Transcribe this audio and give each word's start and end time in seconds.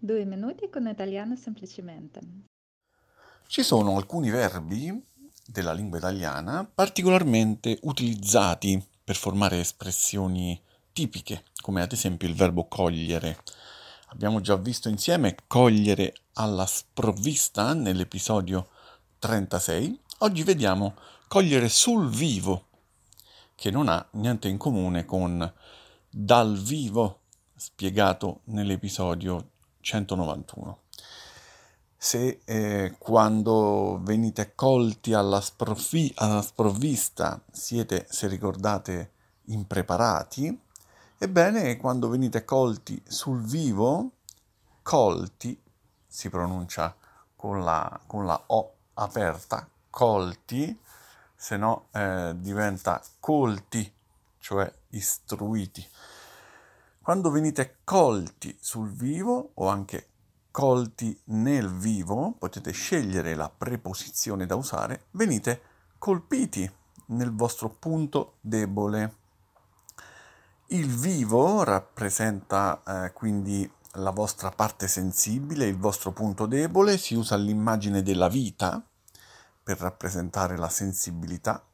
Due 0.00 0.24
minuti 0.24 0.70
con 0.70 0.86
italiano 0.86 1.34
semplicemente. 1.34 2.20
Ci 3.48 3.64
sono 3.64 3.96
alcuni 3.96 4.30
verbi 4.30 5.04
della 5.44 5.72
lingua 5.72 5.98
italiana 5.98 6.64
particolarmente 6.72 7.80
utilizzati 7.82 8.80
per 9.02 9.16
formare 9.16 9.58
espressioni 9.58 10.62
tipiche, 10.92 11.46
come 11.60 11.82
ad 11.82 11.90
esempio 11.90 12.28
il 12.28 12.36
verbo 12.36 12.68
cogliere. 12.68 13.42
Abbiamo 14.10 14.40
già 14.40 14.54
visto 14.54 14.88
insieme 14.88 15.34
cogliere 15.48 16.14
alla 16.34 16.66
sprovvista 16.66 17.74
nell'episodio 17.74 18.68
36. 19.18 20.00
Oggi 20.18 20.44
vediamo 20.44 20.94
cogliere 21.26 21.68
sul 21.68 22.08
vivo, 22.08 22.66
che 23.56 23.72
non 23.72 23.88
ha 23.88 24.06
niente 24.12 24.46
in 24.46 24.58
comune 24.58 25.04
con 25.04 25.52
dal 26.08 26.56
vivo 26.56 27.22
spiegato 27.56 28.42
nell'episodio 28.44 29.56
191. 29.80 30.78
Se 31.96 32.40
eh, 32.44 32.94
quando 32.98 33.98
venite 34.02 34.54
colti 34.54 35.12
alla, 35.14 35.40
sproffi- 35.40 36.12
alla 36.16 36.42
sprovvista 36.42 37.40
siete, 37.50 38.06
se 38.08 38.28
ricordate, 38.28 39.12
impreparati, 39.46 40.60
ebbene 41.18 41.76
quando 41.76 42.08
venite 42.08 42.44
colti 42.44 43.02
sul 43.06 43.42
vivo, 43.42 44.12
colti, 44.82 45.60
si 46.06 46.30
pronuncia 46.30 46.94
con 47.34 47.64
la, 47.64 48.00
con 48.06 48.26
la 48.26 48.40
O 48.46 48.74
aperta, 48.94 49.68
colti, 49.90 50.78
se 51.34 51.56
no 51.56 51.86
eh, 51.92 52.32
diventa 52.36 53.02
colti, 53.20 53.92
cioè 54.38 54.72
istruiti. 54.90 55.86
Quando 57.08 57.30
venite 57.30 57.78
colti 57.84 58.54
sul 58.60 58.92
vivo 58.92 59.52
o 59.54 59.68
anche 59.68 60.08
colti 60.50 61.18
nel 61.28 61.72
vivo, 61.72 62.34
potete 62.38 62.70
scegliere 62.70 63.34
la 63.34 63.48
preposizione 63.48 64.44
da 64.44 64.56
usare, 64.56 65.06
venite 65.12 65.62
colpiti 65.96 66.70
nel 67.06 67.34
vostro 67.34 67.70
punto 67.70 68.34
debole. 68.42 69.14
Il 70.66 70.86
vivo 70.86 71.64
rappresenta 71.64 72.82
eh, 72.86 73.12
quindi 73.14 73.66
la 73.92 74.10
vostra 74.10 74.50
parte 74.50 74.86
sensibile, 74.86 75.64
il 75.64 75.78
vostro 75.78 76.12
punto 76.12 76.44
debole, 76.44 76.98
si 76.98 77.14
usa 77.14 77.36
l'immagine 77.36 78.02
della 78.02 78.28
vita 78.28 78.86
per 79.62 79.78
rappresentare 79.78 80.58
la 80.58 80.68
sensibilità, 80.68 81.64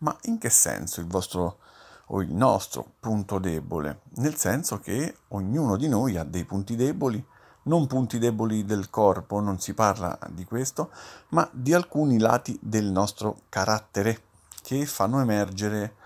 ma 0.00 0.14
in 0.24 0.36
che 0.36 0.50
senso 0.50 1.00
il 1.00 1.06
vostro 1.06 1.60
o 2.06 2.20
il 2.20 2.32
nostro 2.32 2.94
punto 3.00 3.38
debole, 3.38 4.00
nel 4.16 4.36
senso 4.36 4.78
che 4.78 5.16
ognuno 5.28 5.76
di 5.76 5.88
noi 5.88 6.16
ha 6.16 6.24
dei 6.24 6.44
punti 6.44 6.76
deboli, 6.76 7.24
non 7.64 7.86
punti 7.86 8.18
deboli 8.18 8.64
del 8.64 8.90
corpo, 8.90 9.40
non 9.40 9.60
si 9.60 9.72
parla 9.72 10.18
di 10.30 10.44
questo, 10.44 10.90
ma 11.28 11.48
di 11.52 11.72
alcuni 11.72 12.18
lati 12.18 12.58
del 12.60 12.86
nostro 12.86 13.42
carattere 13.48 14.22
che 14.62 14.84
fanno 14.86 15.20
emergere 15.20 15.96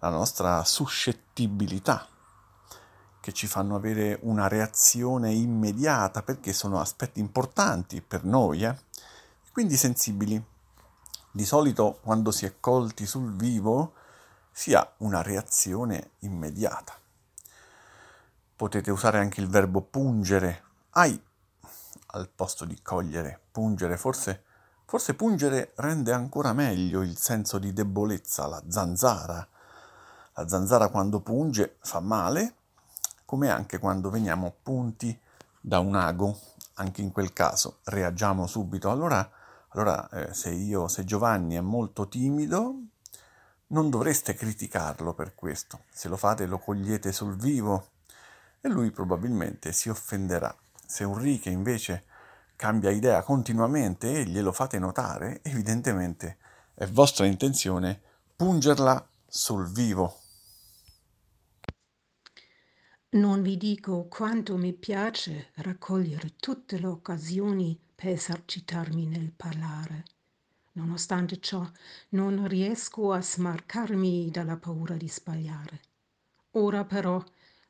la 0.00 0.08
nostra 0.08 0.64
suscettibilità, 0.64 2.06
che 3.20 3.32
ci 3.32 3.46
fanno 3.46 3.74
avere 3.74 4.18
una 4.22 4.48
reazione 4.48 5.32
immediata 5.32 6.22
perché 6.22 6.52
sono 6.52 6.80
aspetti 6.80 7.20
importanti 7.20 8.02
per 8.02 8.24
noi, 8.24 8.64
eh? 8.64 8.76
quindi 9.52 9.76
sensibili. 9.76 10.42
Di 11.30 11.44
solito 11.44 11.98
quando 12.02 12.30
si 12.30 12.44
è 12.44 12.54
colti 12.60 13.06
sul 13.06 13.32
vivo 13.34 13.94
si 14.56 14.72
ha 14.72 14.88
una 14.98 15.20
reazione 15.20 16.12
immediata. 16.20 16.94
Potete 18.54 18.92
usare 18.92 19.18
anche 19.18 19.40
il 19.40 19.48
verbo 19.48 19.80
pungere, 19.80 20.62
ai, 20.90 21.20
al 22.12 22.28
posto 22.28 22.64
di 22.64 22.80
cogliere, 22.80 23.40
pungere, 23.50 23.96
forse, 23.96 24.44
forse 24.84 25.14
pungere 25.14 25.72
rende 25.74 26.12
ancora 26.12 26.52
meglio 26.52 27.02
il 27.02 27.18
senso 27.18 27.58
di 27.58 27.72
debolezza, 27.72 28.46
la 28.46 28.62
zanzara. 28.68 29.46
La 30.34 30.48
zanzara 30.48 30.88
quando 30.88 31.18
punge 31.20 31.78
fa 31.80 31.98
male, 31.98 32.54
come 33.24 33.50
anche 33.50 33.78
quando 33.78 34.08
veniamo 34.08 34.54
punti 34.62 35.20
da 35.60 35.80
un 35.80 35.96
ago, 35.96 36.38
anche 36.74 37.02
in 37.02 37.10
quel 37.10 37.32
caso 37.32 37.80
reagiamo 37.84 38.46
subito. 38.46 38.88
Allora, 38.88 39.28
allora 39.70 40.08
eh, 40.10 40.32
se 40.32 40.50
io, 40.50 40.86
se 40.86 41.04
Giovanni 41.04 41.56
è 41.56 41.60
molto 41.60 42.06
timido, 42.06 42.83
non 43.74 43.90
dovreste 43.90 44.34
criticarlo 44.34 45.14
per 45.14 45.34
questo. 45.34 45.80
Se 45.90 46.08
lo 46.08 46.16
fate 46.16 46.46
lo 46.46 46.58
cogliete 46.58 47.10
sul 47.10 47.36
vivo 47.36 47.88
e 48.60 48.68
lui 48.68 48.92
probabilmente 48.92 49.72
si 49.72 49.88
offenderà. 49.88 50.56
Se 50.86 51.02
Ulrike 51.02 51.50
invece 51.50 52.04
cambia 52.54 52.90
idea 52.90 53.22
continuamente 53.22 54.20
e 54.20 54.24
glielo 54.24 54.52
fate 54.52 54.78
notare, 54.78 55.40
evidentemente 55.42 56.38
è 56.72 56.86
vostra 56.86 57.26
intenzione 57.26 58.00
pungerla 58.36 59.04
sul 59.26 59.68
vivo. 59.68 60.20
Non 63.10 63.42
vi 63.42 63.56
dico 63.56 64.06
quanto 64.06 64.56
mi 64.56 64.72
piace 64.72 65.50
raccogliere 65.56 66.34
tutte 66.36 66.78
le 66.78 66.86
occasioni 66.86 67.76
per 67.92 68.10
esercitarmi 68.10 69.06
nel 69.06 69.32
parlare. 69.32 70.04
Nonostante 70.74 71.40
ciò, 71.40 71.68
non 72.10 72.46
riesco 72.46 73.10
a 73.10 73.20
smarcarmi 73.20 74.30
dalla 74.30 74.56
paura 74.56 74.94
di 74.96 75.08
sbagliare. 75.08 75.80
Ora 76.52 76.84
però 76.84 77.20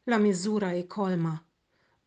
la 0.04 0.18
misura 0.18 0.72
è 0.72 0.86
colma. 0.86 1.42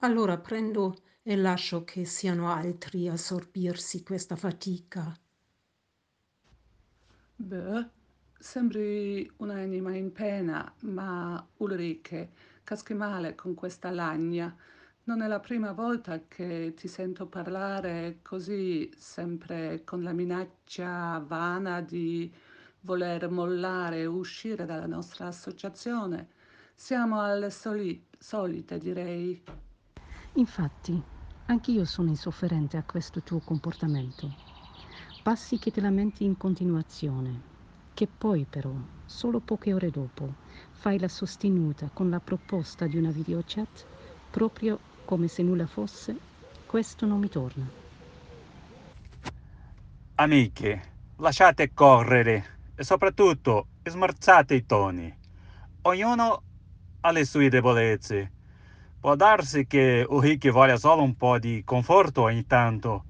Allora 0.02 0.38
prendo 0.38 1.02
e 1.24 1.36
lascio 1.36 1.84
che 1.84 2.06
siano 2.06 2.52
altri 2.52 3.08
a 3.08 3.18
sorbirsi 3.18 4.04
questa 4.04 4.36
fatica. 4.36 5.18
Beh, 7.40 7.86
sembri 8.40 9.30
un'anima 9.38 9.96
in 9.96 10.12
pena, 10.12 10.74
ma 10.82 11.46
Ulrike, 11.58 12.30
caschi 12.64 12.94
male 12.94 13.36
con 13.36 13.54
questa 13.54 13.90
lagna. 13.92 14.56
Non 15.08 15.22
è 15.22 15.28
la 15.28 15.40
prima 15.40 15.72
volta 15.72 16.24
che 16.28 16.74
ti 16.76 16.90
sento 16.90 17.28
parlare 17.28 18.18
così, 18.22 18.92
sempre 18.98 19.86
con 19.86 20.04
la 20.04 20.12
minaccia 20.12 21.24
vana 21.26 21.80
di 21.80 22.30
voler 22.82 23.30
mollare 23.30 24.00
e 24.00 24.06
uscire 24.06 24.66
dalla 24.66 24.86
nostra 24.86 25.28
associazione. 25.28 26.28
Siamo 26.76 27.22
alle 27.22 27.52
soli- 27.52 28.04
solite, 28.20 28.78
direi. 28.80 29.42
Infatti, 30.34 31.02
anch'io 31.46 31.86
sono 31.86 32.10
insofferente 32.10 32.76
a 32.76 32.84
questo 32.84 33.22
tuo 33.22 33.40
comportamento. 33.40 34.30
Passi 35.24 35.58
che 35.58 35.72
ti 35.72 35.80
lamenti 35.80 36.26
in 36.26 36.36
continuazione, 36.36 37.44
che 37.94 38.10
poi 38.10 38.46
però, 38.46 38.76
solo 39.06 39.40
poche 39.40 39.74
ore 39.74 39.90
dopo, 39.90 40.34
fai 40.72 41.00
la 41.00 41.08
sostenuta 41.08 41.90
con 41.94 42.10
la 42.10 42.20
proposta 42.20 42.88
di 42.88 42.98
una 42.98 43.12
videochat 43.12 43.86
proprio 44.30 44.82
come 45.08 45.30
se 45.30 45.42
nulla 45.42 45.66
fosse, 45.66 46.18
questo 46.66 47.06
non 47.06 47.20
mi 47.20 47.30
torna. 47.30 47.66
Amiche, 50.16 50.82
lasciate 51.16 51.72
correre 51.74 52.58
e 52.76 52.84
soprattutto 52.84 53.68
smorzate 53.86 54.54
i 54.56 54.66
toni. 54.66 55.18
Ognuno 55.84 56.44
ha 57.00 57.12
le 57.12 57.24
sue 57.24 57.48
debolezze. 57.48 58.32
Può 59.00 59.16
darsi 59.16 59.66
che 59.66 60.06
Ulrike 60.06 60.52
voglia 60.52 60.76
solo 60.76 61.04
un 61.04 61.16
po' 61.16 61.40
di 61.40 61.62
conforto 61.64 62.24
ogni 62.24 62.46
tanto. 62.46 63.06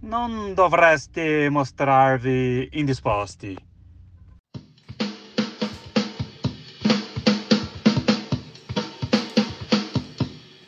Non 0.00 0.54
dovreste 0.54 1.50
mostrarvi 1.50 2.70
indisposti. 2.78 3.54